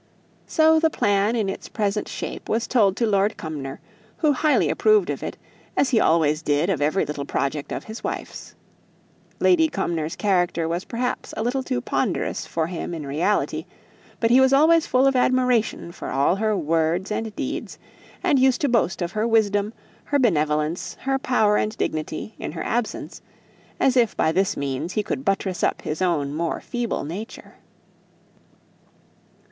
So 0.47 0.79
the 0.79 0.89
plan 0.89 1.35
in 1.35 1.47
its 1.47 1.69
present 1.69 2.07
shape 2.07 2.49
was 2.49 2.65
told 2.65 2.97
to 2.97 3.05
Lord 3.05 3.37
Cumnor, 3.37 3.79
who 4.17 4.33
highly 4.33 4.67
approved 4.71 5.11
of 5.11 5.21
it; 5.21 5.37
as 5.77 5.91
he 5.91 5.99
always 5.99 6.41
did 6.41 6.71
of 6.71 6.81
every 6.81 7.05
project 7.05 7.71
of 7.71 7.83
his 7.83 8.03
wife's. 8.03 8.55
Lady 9.39 9.69
Cumnor's 9.69 10.15
character 10.15 10.67
was 10.67 10.85
perhaps 10.85 11.35
a 11.37 11.43
little 11.43 11.61
too 11.61 11.81
ponderous 11.81 12.47
for 12.47 12.65
him 12.65 12.95
in 12.95 13.05
reality, 13.05 13.67
but 14.19 14.31
he 14.31 14.41
was 14.41 14.53
always 14.53 14.87
full 14.87 15.05
of 15.05 15.15
admiration 15.15 15.91
for 15.91 16.09
all 16.09 16.37
her 16.37 16.57
words 16.57 17.11
and 17.11 17.35
deeds, 17.35 17.77
and 18.23 18.39
used 18.39 18.61
to 18.61 18.69
boast 18.69 19.03
of 19.03 19.11
her 19.11 19.27
wisdom, 19.27 19.71
her 20.05 20.17
benevolence, 20.17 20.95
her 21.01 21.19
power 21.19 21.57
and 21.57 21.77
dignity, 21.77 22.33
in 22.39 22.53
her 22.53 22.63
absence, 22.63 23.21
as 23.79 23.95
if 23.95 24.17
by 24.17 24.31
this 24.31 24.57
means 24.57 24.93
he 24.93 25.03
could 25.03 25.23
buttress 25.23 25.61
up 25.61 25.83
his 25.83 26.01
own 26.01 26.33
more 26.33 26.59
feeble 26.59 27.03
nature. 27.03 27.53